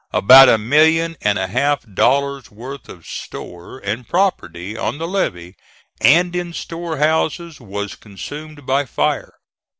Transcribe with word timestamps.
About 0.11 0.49
a 0.49 0.57
million 0.57 1.15
and 1.21 1.37
a 1.37 1.45
half 1.45 1.83
dollars' 1.83 2.49
worth 2.49 2.89
of 2.89 3.05
store 3.05 3.77
and 3.77 4.09
property 4.09 4.75
on 4.75 4.97
the 4.97 5.07
levee 5.07 5.53
and 6.01 6.35
in 6.35 6.53
storehouses 6.53 7.59
was 7.61 7.95
consumed 7.95 8.65
by 8.65 8.85
fire. 8.85 9.35